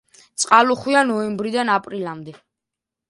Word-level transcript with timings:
წყალუხვია 0.43 1.03
ნოემბრიდან 1.09 1.73
აპრილამდე. 1.75 2.39